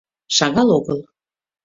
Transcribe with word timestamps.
—Шагал 0.35 0.69
огыл. 0.77 0.99